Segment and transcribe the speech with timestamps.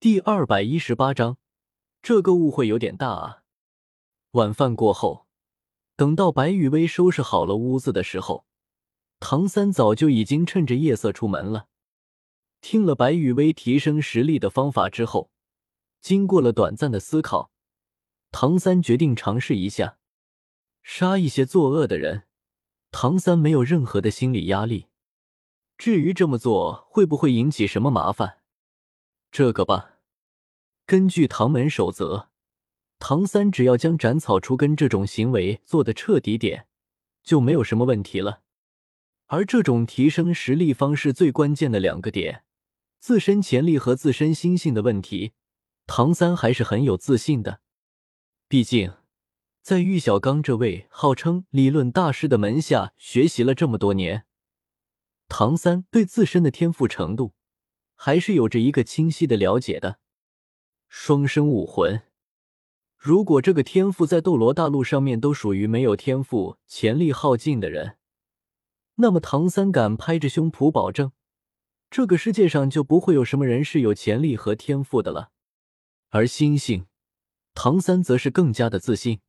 [0.00, 1.36] 第二百一十八章，
[2.00, 3.42] 这个误会有点大啊。
[4.30, 5.26] 晚饭过后，
[5.94, 8.46] 等到白雨薇收拾好了屋子的时候，
[9.18, 11.66] 唐三早就已经趁着夜色出门了。
[12.62, 15.30] 听了白雨薇提升实力的方法之后，
[16.00, 17.50] 经过了短暂的思考，
[18.30, 19.98] 唐三决定尝试一下
[20.82, 22.22] 杀一些作恶的人。
[22.90, 24.86] 唐三没有任何的心理压力。
[25.76, 28.38] 至于这么做会不会引起什么麻烦，
[29.30, 29.89] 这个吧，
[30.90, 32.30] 根据唐门守则，
[32.98, 36.66] 唐三只要将斩草除根这种行为做得彻底点，
[37.22, 38.40] 就没有什么问题了。
[39.26, 42.42] 而这种提升实力方式最关键的两个点，
[42.98, 45.34] 自身潜力和自身心性的问题，
[45.86, 47.60] 唐三还是很有自信的。
[48.48, 48.94] 毕竟，
[49.62, 54.24] 在玉小刚这位号称理论大师的门下学习了这么多年。
[55.28, 57.34] 唐三对自身的天赋程度
[57.94, 60.00] 还是有着一个清晰的了解的。
[60.92, 62.02] 双生武魂，
[62.98, 67.96] 如果这个天赋在斗罗大陆上面都属于没有天赋、潜力耗尽的人，
[68.96, 71.12] 那么唐三敢拍着胸脯保证，
[71.90, 75.30] 这个世界上就不会有什么人是有潜力和天赋的了。
[76.08, 76.86] 而心性，
[77.54, 79.20] 唐三则是更加的自信，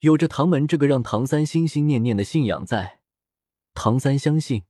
[0.00, 3.00] 有着唐门这个让唐三心心念念的信仰在，
[3.72, 4.64] 唐三相信。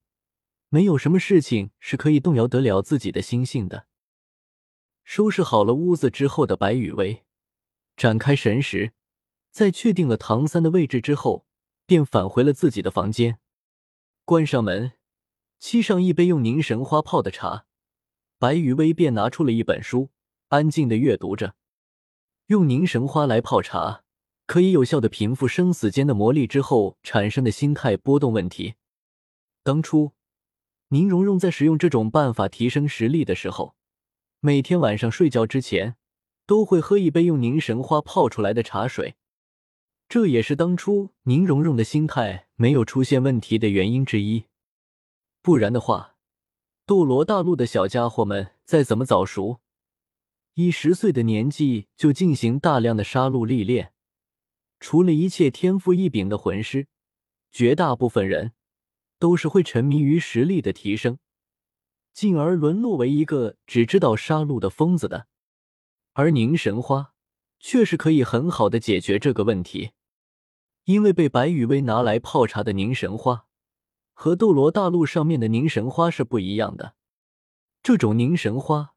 [0.69, 3.87] 没有什么事情是可以动摇得了自己的心性的。
[5.07, 7.23] 收拾好了屋子之后的白雨薇，
[7.97, 8.93] 展开神识，
[9.53, 11.47] 在确定了唐三的位置之后，
[11.87, 13.39] 便返回了自己的房间，
[14.25, 14.95] 关上门，
[15.63, 17.67] 沏上一杯用凝神花泡的茶，
[18.41, 20.11] 白雨薇便拿出了一本书，
[20.49, 21.55] 安静的阅读着。
[22.47, 24.03] 用凝神花来泡茶，
[24.45, 28.75] 可以有效的平复生死间的魔力之后产生的心态波动问题。
[29.63, 30.13] 当初。
[30.91, 33.75] 宁荣荣在使用这种办法提升实力的时候，
[34.47, 35.97] 每天晚上睡觉之前
[36.47, 39.17] 都会喝一杯用凝神花泡出来的茶水，
[40.09, 44.45] 这也是当初宁荣荣的心态没有出现问题的原因之一。
[45.43, 46.15] 不然的话，
[46.87, 49.59] 斗罗大陆的小家伙们再怎么早熟，
[50.55, 53.95] 以十岁的年纪就进行大量的杀戮历练，
[54.79, 56.87] 除了一切天赋异禀的魂师，
[57.51, 58.53] 绝大部分人。
[59.19, 61.19] 都是会沉迷于实力的提升，
[62.17, 65.27] 进而沦落为一个只知道杀戮的疯子的。
[66.15, 67.13] 而凝神花
[67.61, 69.91] 却是可以很好的解决这个问题，
[70.85, 73.45] 因为被白羽薇拿来泡茶的凝神花，
[74.15, 76.95] 和斗罗大陆上面的凝神花是不一样的。
[77.83, 78.95] 这种凝神花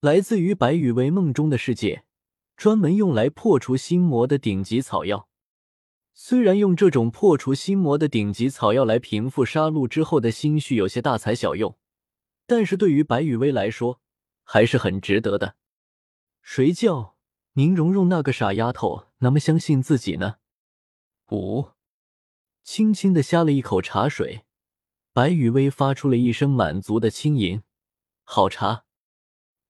[0.00, 2.04] 来自于白羽薇梦中的世界，
[2.56, 5.28] 专门用来破除心魔的顶级草药。
[6.14, 11.76] 虽然用这种破除心魔的顶级草药来平复杀戮之后的心绪有些大材小用，
[12.46, 14.00] 但是对于白雨薇来说
[14.42, 15.56] 还是很值得的。
[16.42, 17.16] 谁叫
[17.54, 20.36] 宁荣荣那个傻丫头那么相信自己呢？
[21.30, 21.70] 五，
[22.62, 24.44] 轻轻的呷了一口茶水，
[25.12, 27.62] 白雨薇发出了一声满足的轻吟。
[28.24, 28.84] 好茶，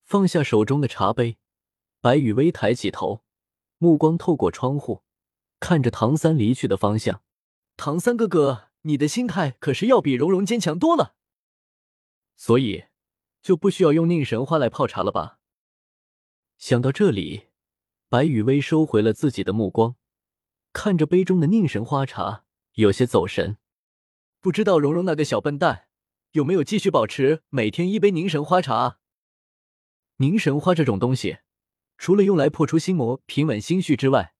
[0.03, 1.37] 放下手中的茶杯，
[2.01, 3.23] 白雨薇抬起头，
[3.77, 5.03] 目光透过窗户。
[5.61, 7.23] 看着唐三离去的方向，
[7.77, 11.14] 唐三哥哥，你的心态可是要比蓉蓉坚强多了，
[12.35, 12.85] 所以
[13.41, 15.39] 就不需要用宁神花来泡茶了吧？
[16.57, 17.47] 想到这里，
[18.09, 19.95] 白雨薇收回了自己的目光，
[20.73, 23.57] 看着杯中的宁神花茶，有些走神。
[24.39, 25.87] 不知道蓉蓉那个小笨蛋
[26.31, 28.99] 有没有继续保持每天一杯宁神花茶？
[30.17, 31.39] 宁神花这种东西，
[31.97, 34.33] 除了用来破除心魔、平稳心绪之外，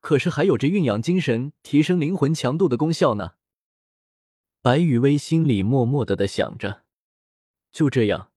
[0.00, 3.34] 可是还有着蕴养精神、提升灵魂强度的功效呢。
[4.62, 6.85] 白雨薇心里默默的的想着。
[7.76, 8.32] 就这样，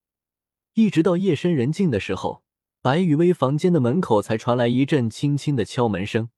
[0.74, 2.44] 一直到夜深人静的时候，
[2.82, 6.28] 白雨薇房间的门口才传来一阵轻轻的敲门声。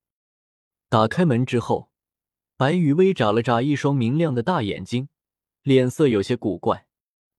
[0.87, 1.91] 打开门之后，
[2.55, 5.09] 白雨薇眨了眨一双明亮的大眼睛，
[5.63, 6.87] 脸色有些古怪：“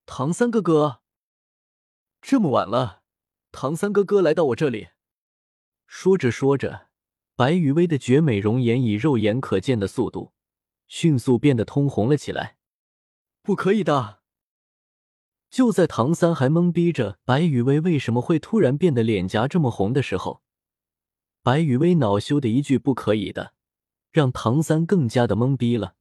[0.05, 1.01] 唐三哥哥，
[2.21, 3.01] 这么晚了，
[3.51, 4.89] 唐三哥哥来到我这里。”
[5.89, 6.89] 说着说着。
[7.37, 10.35] 白雨薇的绝美容颜以肉眼可见的速度，
[10.89, 12.59] 迅速变得通红了起来。
[13.43, 14.21] 不可以的！
[15.55, 20.43] 就在唐三还懵逼着白雨薇为什么会突然变得脸颊这么红的时候，
[21.45, 23.55] 白雨薇恼羞的一句“不可以的”，
[24.11, 25.95] 让唐三更加的懵逼了。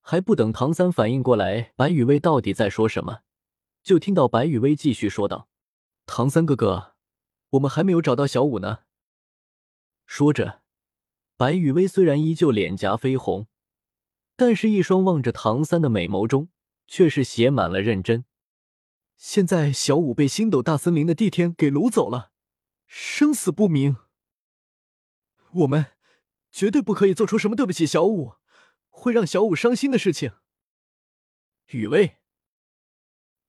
[0.00, 3.20] 还不等唐三反应过来，白雨薇到底在说什么，
[3.84, 5.48] 就听到白雨薇继续说道
[6.04, 6.94] ：“唐三哥哥，
[7.50, 8.80] 我们还没有找到小五呢。”
[10.04, 10.62] 说着，
[11.36, 13.46] 白雨薇虽然依旧脸颊绯红，
[14.34, 16.48] 但是一双望着唐三的美眸中
[16.88, 18.24] 却是写满了认真。
[19.26, 22.30] 现在小五被星斗大森林的帝天给掳走了，
[22.86, 23.96] 生死不明。
[25.50, 25.86] 我们
[26.52, 28.34] 绝对不可以做出什么对不起小五、
[28.90, 30.34] 会让小五伤心的事情。
[31.68, 32.18] 雨薇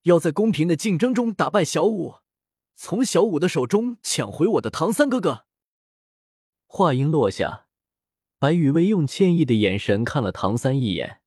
[0.03, 2.19] 要在公平的竞争中打败小五，
[2.75, 5.45] 从小五的手中抢回我的唐三哥哥。
[6.67, 7.67] 话音落下，
[8.39, 11.21] 白雨薇用歉意的眼神看了唐三一眼，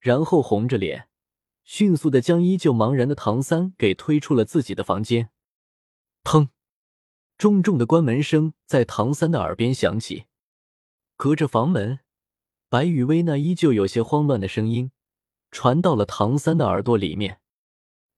[0.00, 1.08] 然后红着脸。
[1.64, 5.30] 迅速的将依旧茫然的唐三给推出了自己的房间。
[6.24, 6.48] 砰！
[7.38, 10.26] 重重的关门声在唐三的耳边响起。
[11.16, 12.00] 隔着房门，
[12.68, 14.92] 白雨薇那依旧有些慌乱的声音
[15.50, 17.40] 传到了唐三的耳朵里面：“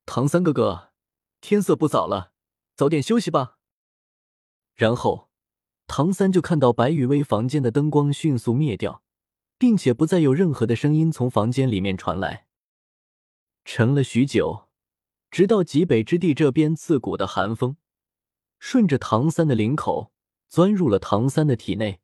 [0.07, 0.93] 唐三哥哥，
[1.41, 2.33] 天色不早了，
[2.77, 3.59] 早点休息吧。”
[4.75, 5.29] 然后，
[5.87, 9.03] 唐三就看到白雨薇房间的灯光迅速灭掉，
[9.59, 12.47] 并且不再有任何的声音从房间里面传来。
[13.65, 14.69] 沉了许久，
[15.31, 17.77] 直到极北之地这边刺骨的寒风
[18.59, 20.13] 顺着唐三的领口
[20.49, 22.01] 钻入了唐三的体内，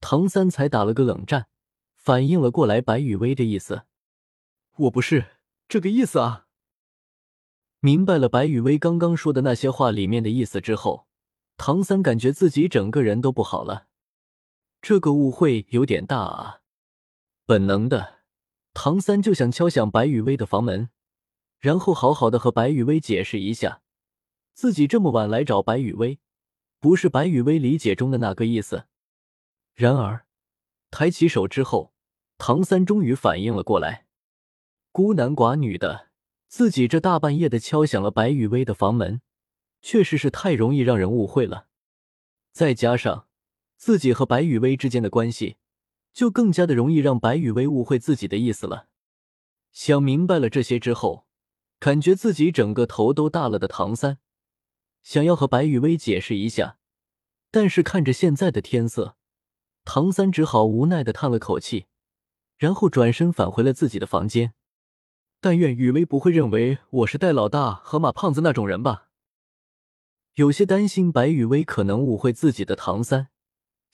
[0.00, 1.48] 唐三才打了个冷战，
[1.96, 3.82] 反应了过来白雨薇的意思。
[4.76, 5.38] 我不是
[5.68, 6.46] 这个意思啊！
[7.80, 11.06] 明白了白雨薇刚刚说的那些话里面的意思之后，
[11.56, 13.86] 唐三感觉自己整个人都不好了。
[14.80, 16.60] 这个误会有点大啊！
[17.46, 18.23] 本能的。
[18.74, 20.90] 唐三就想敲响白雨薇的房门，
[21.58, 23.80] 然后好好的和白雨薇解释一下，
[24.52, 26.18] 自己这么晚来找白雨薇，
[26.80, 28.86] 不是白雨薇理解中的那个意思。
[29.74, 30.26] 然而，
[30.90, 31.94] 抬起手之后，
[32.36, 34.06] 唐三终于反应了过来，
[34.92, 36.10] 孤男寡女的，
[36.48, 39.22] 自己这大半夜的敲响了白雨薇的房门，
[39.80, 41.68] 确实是太容易让人误会了。
[42.52, 43.28] 再加上
[43.76, 45.56] 自己和白雨薇之间的关系。
[46.14, 48.86] 就更加的容易让白雨薇误会自己的意思了。
[49.72, 51.26] 想明白了这些之后，
[51.80, 54.18] 感觉自己整个头都大了的唐三，
[55.02, 56.78] 想要和白雨薇解释一下，
[57.50, 59.16] 但是看着现在的天色，
[59.84, 61.86] 唐三只好无奈的叹了口气，
[62.56, 64.54] 然后转身返回了自己的房间。
[65.40, 69.08] 但愿雨薇不会认为我是戴老大和马胖子那种人吧。
[70.34, 73.28] 有些担心白雨薇可能误会自己的唐三。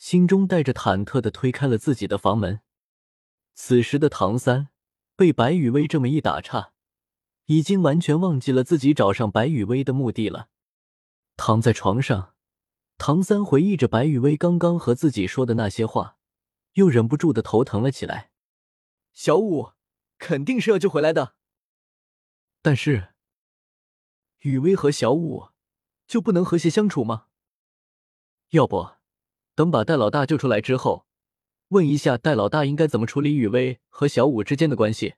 [0.01, 2.63] 心中带着忐忑的推开了自己的房门。
[3.55, 4.71] 此时的唐三
[5.15, 6.73] 被白雨薇这么一打岔，
[7.45, 10.49] 已经完全忘记了自己找上白雨薇的目的了。
[11.37, 12.35] 躺在床上，
[12.97, 16.17] 唐三回忆着白雨薇刚刚和自己说的那些话，
[16.73, 18.31] 又忍不住的头疼了起来。
[19.13, 19.73] 小五
[20.17, 21.35] 肯定是要救回来的，
[22.63, 23.13] 但是
[24.39, 25.51] 雨薇和小五
[26.07, 27.27] 就不能和谐相处吗？
[28.53, 29.00] 要不？
[29.61, 31.05] 等把戴老大救出来之后，
[31.69, 35.17] 问一下戴老大应该怎么处理雨薇和小舞之间的关系。